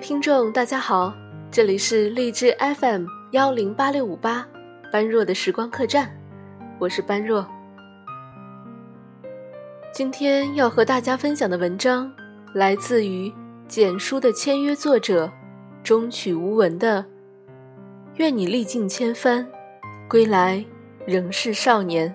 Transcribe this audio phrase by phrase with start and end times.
[0.00, 1.12] 听众，大家好，
[1.50, 4.46] 这里是励志 FM 幺零八六五八，
[4.92, 6.08] 般若的时光客栈，
[6.78, 7.44] 我是般若。
[9.92, 12.12] 今天要和大家分享的文章，
[12.54, 13.32] 来自于
[13.66, 15.30] 简书的签约作者
[15.82, 17.04] 终曲无闻的。
[18.16, 19.44] 愿你历尽千帆，
[20.08, 20.64] 归来
[21.06, 22.14] 仍是少年。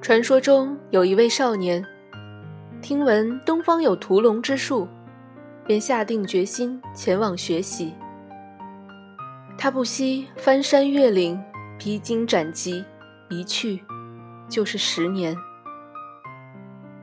[0.00, 1.84] 传说中有一位少年，
[2.80, 4.86] 听闻东方有屠龙之术，
[5.66, 7.92] 便下定决心前往学习。
[9.58, 11.38] 他不惜翻山越岭，
[11.78, 12.84] 披荆斩棘，
[13.28, 13.82] 一去
[14.48, 15.36] 就是十年。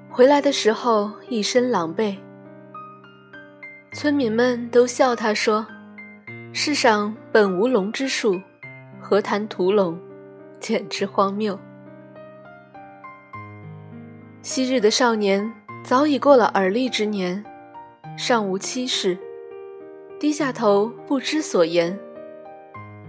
[0.10, 2.16] 回来的时候一身狼狈，
[3.94, 5.68] 村民们都笑他说
[6.54, 8.42] ：“世上本无龙之术，
[9.02, 10.00] 何谈屠龙？
[10.62, 11.60] 简直荒谬。”
[14.46, 15.52] 昔日的少年
[15.84, 17.44] 早已过了而立之年，
[18.16, 19.18] 尚无妻室，
[20.20, 21.98] 低下头不知所言，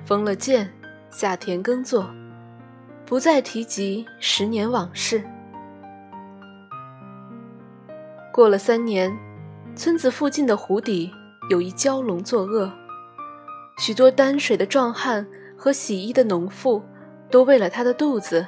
[0.03, 0.73] 封了剑，
[1.11, 2.09] 下田耕作，
[3.05, 5.23] 不再提及十年往事。
[8.33, 9.15] 过了三年，
[9.75, 11.13] 村子附近的湖底
[11.51, 12.73] 有一蛟龙作恶，
[13.77, 16.83] 许多担水的壮汉和洗衣的农妇
[17.31, 18.47] 都喂了他的肚子。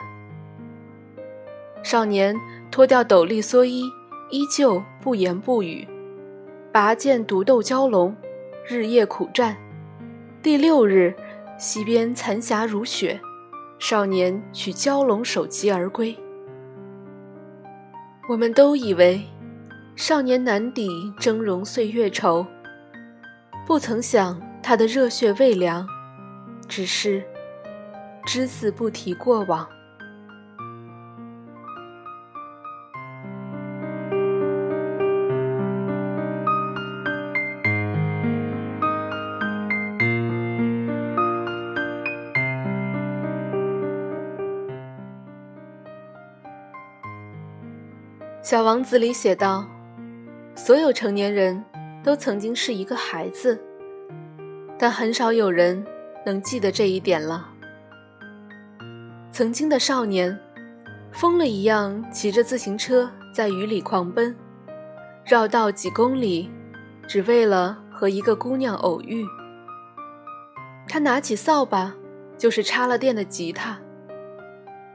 [1.83, 2.35] 少年。
[2.71, 3.91] 脱掉斗笠蓑衣，
[4.31, 5.87] 依旧不言不语，
[6.73, 8.15] 拔剑独斗蛟龙，
[8.67, 9.57] 日夜苦战。
[10.43, 11.15] 第六日，
[11.59, 13.19] 西边残霞如雪，
[13.79, 16.17] 少年取蛟龙首级而归。
[18.29, 19.23] 我们都以为
[19.97, 22.47] 少年难抵峥嵘岁月愁，
[23.67, 25.87] 不曾想他的热血未凉，
[26.69, 27.23] 只是
[28.27, 29.65] 只字不提过往。
[48.41, 49.69] 《小王子》里写道
[50.55, 51.63] ：“所有成年人
[52.05, 53.61] 都曾经是一个孩子，
[54.79, 55.85] 但很少有人
[56.25, 57.49] 能记得这一点了。
[59.33, 60.39] 曾经的少年，
[61.13, 64.35] 疯了一样骑着自行车在雨里狂奔，
[65.27, 66.49] 绕道几公里，
[67.09, 69.27] 只为了和一个姑娘偶遇。
[70.89, 71.93] 他拿起扫把，
[72.39, 73.77] 就是插了电的吉他；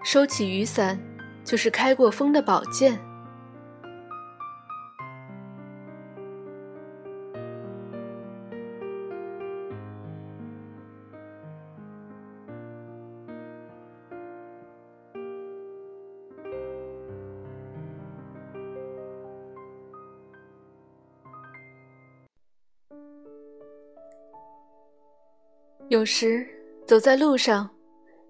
[0.04, 0.98] 收起雨伞，
[1.44, 2.98] 就是开过风的宝剑。”
[25.94, 26.44] 有时
[26.88, 27.70] 走在路上，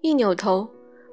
[0.02, 0.68] 一扭头，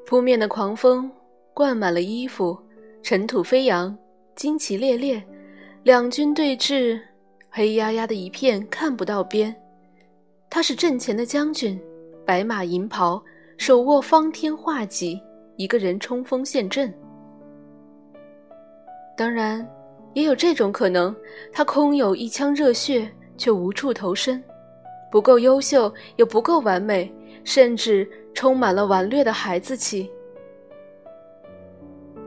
[0.06, 1.10] 扑面的狂风
[1.54, 2.60] 灌满了衣服，
[3.02, 3.98] 尘土飞扬，
[4.36, 5.26] 旌旗猎猎，
[5.84, 7.00] 两军对峙，
[7.50, 9.56] 黑压压的一片，看不到边。
[10.50, 11.82] 他是阵前的将军，
[12.26, 13.24] 白马银袍，
[13.56, 15.18] 手握方天画戟，
[15.56, 16.94] 一个人冲锋陷阵。
[19.16, 19.66] 当然，
[20.14, 21.16] 也有这种可能，
[21.54, 24.44] 他空有一腔热血，却无处投身。
[25.12, 27.14] 不够优秀，又不够完美，
[27.44, 30.10] 甚至充满了顽劣的孩子气。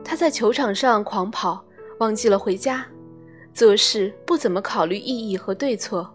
[0.03, 1.65] 他在球场上狂跑，
[1.97, 2.85] 忘记了回家，
[3.53, 6.07] 做事不怎么考虑意义和对错，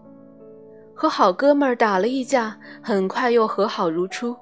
[0.95, 4.37] 和好哥们儿打了一架，很快又和好如初。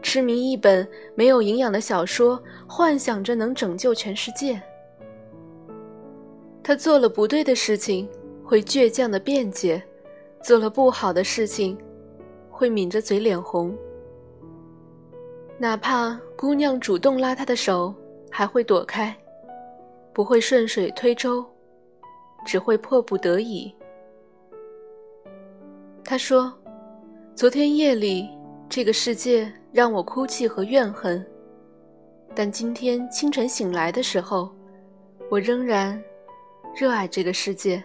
[0.00, 4.62] 痴迷一本没有营养的小说，幻想着能拯救全世界。
[6.62, 8.08] 他做了不对的事情，
[8.44, 9.82] 会倔强的辩解。
[10.42, 11.76] 做了不好的事情，
[12.50, 13.72] 会抿着嘴脸红；
[15.58, 17.94] 哪怕姑娘主动拉他的手，
[18.30, 19.14] 还会躲开，
[20.14, 21.44] 不会顺水推舟，
[22.44, 23.74] 只会迫不得已。
[26.02, 26.52] 他说
[27.36, 28.28] ：“昨天夜里，
[28.68, 31.24] 这个世界让我哭泣和怨恨，
[32.34, 34.50] 但今天清晨醒来的时候，
[35.30, 36.02] 我仍然
[36.74, 37.82] 热爱这个世界。”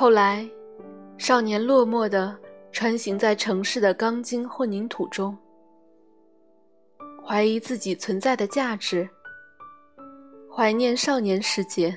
[0.00, 0.48] 后来，
[1.18, 2.34] 少年落寞地
[2.72, 5.36] 穿行在城市的钢筋混凝土中，
[7.22, 9.06] 怀疑自己存在的价值，
[10.50, 11.94] 怀念少年时节。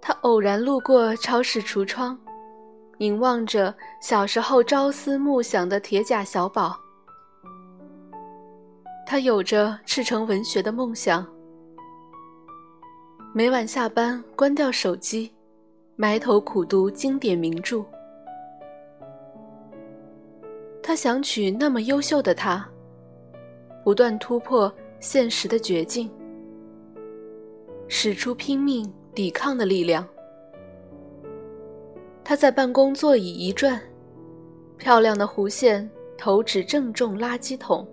[0.00, 2.18] 他偶然路过超市橱窗，
[2.98, 6.76] 凝望着小时候朝思暮想的铁甲小宝。
[9.06, 11.24] 他有着赤诚文学的梦想，
[13.32, 15.32] 每晚下班关掉手机，
[15.94, 17.84] 埋头苦读经典名著。
[20.82, 22.66] 他想娶那么优秀的她，
[23.84, 26.10] 不断突破现实的绝境，
[27.88, 30.06] 使出拼命抵抗的力量。
[32.24, 33.80] 他在办公座椅一转，
[34.78, 37.86] 漂亮的弧线投掷正中垃圾桶。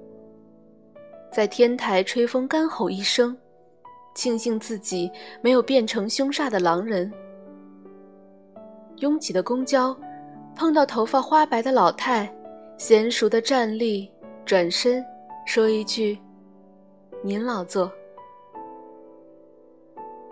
[1.32, 3.38] 在天台吹风干吼一声，
[4.16, 5.12] 庆幸自己
[5.44, 7.12] 没有变成凶煞的狼人。
[9.00, 9.98] 拥挤的公交，
[10.56, 12.34] 碰到头发花白的老太，
[12.78, 14.12] 娴熟的站立，
[14.46, 15.04] 转身
[15.46, 16.20] 说一句
[17.24, 17.92] ：“您老坐。”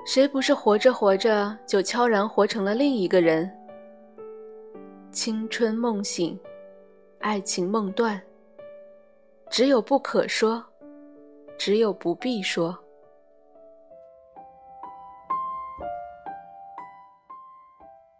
[0.06, 3.52] 谁不是活着活着就悄然活成了另一个人？
[5.12, 6.40] 青春梦醒，
[7.20, 8.22] 爱情梦断，
[9.50, 10.64] 只有不可说。
[11.58, 12.78] 只有不必说。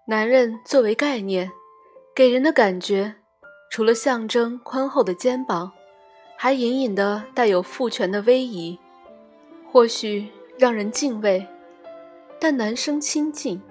[0.10, 1.52] 男人作为概念，
[2.16, 3.16] 给人的感觉，
[3.70, 5.74] 除了象征宽厚的肩膀，
[6.38, 8.80] 还隐隐的带有父权的威仪，
[9.70, 11.46] 或许让人敬畏，
[12.40, 13.62] 但难生亲近。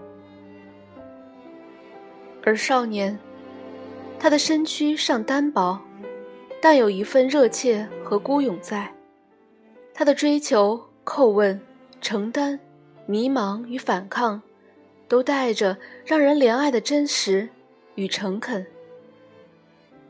[2.44, 3.18] 而少年，
[4.18, 5.80] 他的身躯尚单薄，
[6.60, 8.92] 但有一份热切和孤勇在。
[9.94, 11.58] 他的追求、叩问、
[12.02, 12.60] 承担、
[13.06, 14.42] 迷茫与反抗，
[15.08, 17.48] 都带着让人怜爱的真实
[17.94, 18.66] 与诚恳。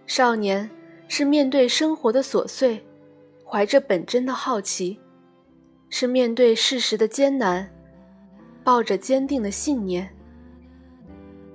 [0.06, 0.70] 少年
[1.08, 2.84] 是面对生活的琐碎，
[3.44, 4.98] 怀着本真的好奇；
[5.88, 7.69] 是面对事实的艰难，
[8.62, 10.08] 抱着坚定的信念。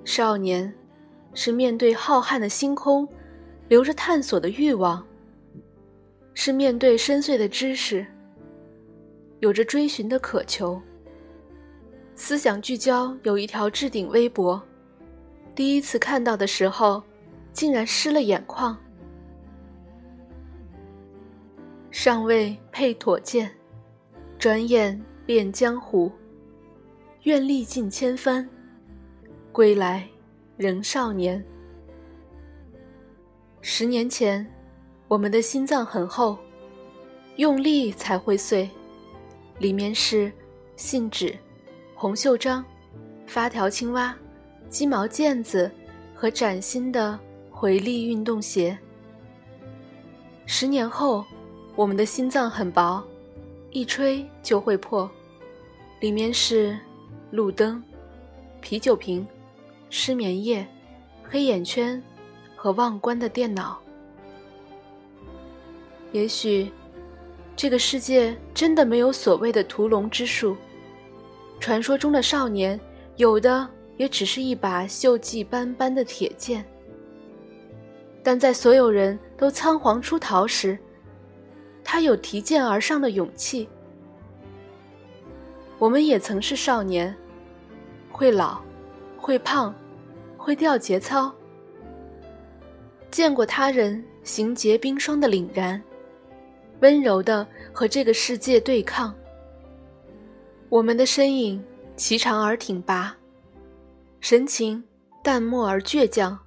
[0.04, 0.72] 少年
[1.34, 3.08] 是面对浩瀚的星空，
[3.68, 5.02] 留着探索的欲望；
[6.34, 8.06] 是面对深邃的知识。
[9.40, 10.80] 有着追寻的渴求，
[12.24, 14.62] 思想聚焦有一条置顶微博，
[15.56, 17.02] 第一次看到的时候，
[17.52, 18.78] 竟然湿了眼眶。
[21.90, 23.50] 尚未配妥剑，
[24.38, 26.12] 转眼变江湖。
[27.24, 28.48] 愿历尽千帆，
[29.50, 30.08] 归来
[30.56, 31.44] 仍少年。
[33.60, 34.48] 十年前，
[35.08, 36.38] 我们的心脏很厚，
[37.34, 38.70] 用力才会碎。
[39.58, 40.32] 里面是
[40.76, 41.36] 信纸、
[42.02, 42.64] 红袖章、
[43.28, 44.12] 发条青蛙、
[44.68, 45.70] 鸡毛毽子
[46.12, 47.16] 和崭新的
[47.48, 48.76] 回力运动鞋。
[50.44, 51.24] 十年后，
[51.76, 53.00] 我们的心脏很薄，
[53.70, 55.08] 一吹就会破。
[56.00, 56.76] 里面是
[57.30, 57.80] 路灯、
[58.60, 59.24] 啤酒瓶、
[59.88, 60.66] 失眠夜、
[61.22, 62.02] 黑眼圈
[62.56, 63.80] 和忘关的电脑。
[66.10, 66.68] 也许。
[67.54, 70.56] 这个世界真的没有所谓的屠龙之术，
[71.62, 72.78] 传说中的少年
[73.14, 76.64] 有的也只是一把锈迹斑斑的铁剑。
[78.20, 80.76] 但在所有人都仓皇出逃时，
[81.84, 83.68] 他有提剑而上的勇气。
[85.78, 87.14] 我们也曾是少年，
[88.10, 88.60] 会老，
[89.16, 89.72] 会胖，
[90.36, 91.32] 会掉节操，
[93.08, 95.80] 见过他人行劫冰霜的凛然。
[96.80, 99.14] 温柔的和这个世界对抗。
[100.72, 101.62] 我们的身影
[101.98, 103.14] 颀长而挺拔，
[104.20, 104.82] 神情
[105.22, 106.38] 淡漠而倔强。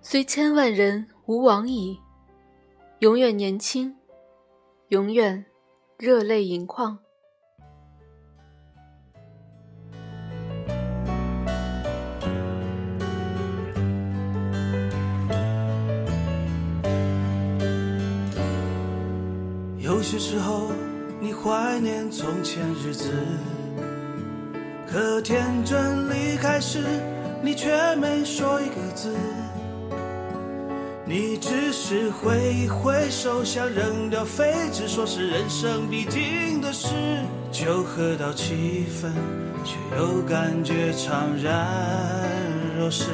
[0.00, 1.98] 虽千万人吾往矣，
[3.00, 3.92] 永远年轻，
[4.90, 5.44] 永远
[5.98, 6.96] 热泪盈眶。
[19.80, 20.70] 有些时候，
[21.24, 23.12] 你怀念从前日子，
[24.90, 26.80] 可天真离开时，
[27.40, 29.14] 你却没说一个字。
[31.06, 36.88] 你只是挥一挥手，想扔掉废纸，说是人生必经的事。
[37.52, 39.12] 酒喝到七分，
[39.64, 41.68] 却又感觉怅然
[42.76, 43.04] 若失。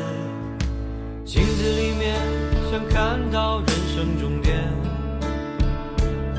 [1.27, 2.17] 镜子里面，
[2.71, 4.48] 想看到人生终点。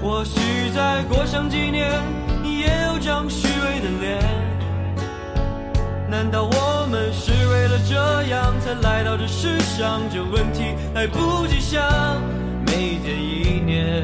[0.01, 0.39] 或许
[0.73, 1.91] 再过上几年，
[2.41, 4.19] 你也有张虚伪的脸。
[6.09, 10.01] 难道我们是为了这样才来到这世上？
[10.11, 11.83] 这问题来不及想，
[12.65, 14.03] 每一天、一年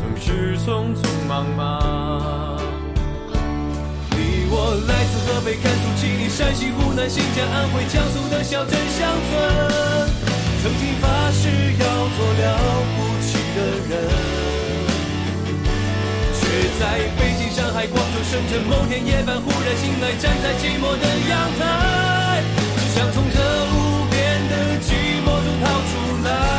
[0.00, 2.58] 总是匆匆忙忙。
[4.10, 10.08] 你我来自河北、甘肃、吉林、山西、湖南、新疆、安徽、江苏的小镇乡村，
[10.62, 12.58] 曾经发誓要做了
[12.96, 13.58] 不起的
[13.88, 14.57] 人。
[16.48, 22.42] 却在北京上海广州深圳某天夜半忽然醒来站在寂寞的阳台
[22.78, 26.57] 只想从这无边的寂寞中逃出来。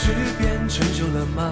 [0.00, 1.42] 是变成熟了吗？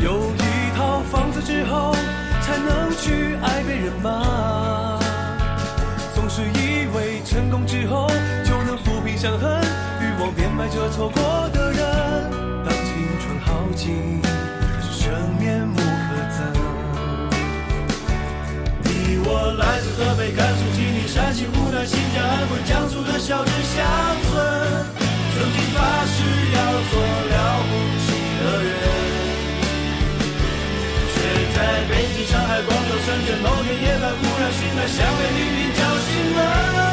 [0.00, 1.94] 有一套房子之后，
[2.40, 4.98] 才能去爱别人吗？
[6.14, 8.08] 总是以为成功之后
[8.44, 9.60] 就能抚平伤痕，
[10.00, 11.80] 欲望变卖着错过的人。
[12.64, 14.22] 当青春耗尽，
[14.80, 15.82] 只剩面目可
[16.32, 16.36] 憎。
[18.84, 23.84] 你我来自河北、甘肃、吉林、山西、湖南、新疆、安徽、江苏的小镇乡
[24.30, 24.34] 村，
[25.34, 26.37] 曾经发誓。
[26.90, 27.36] 做了
[27.68, 27.72] 不
[28.04, 28.06] 起
[28.40, 28.70] 的人，
[31.54, 31.58] 在
[31.88, 36.87] 北京、上海、广州、深圳、某天夜晚忽然醒来，像被命运叫醒了。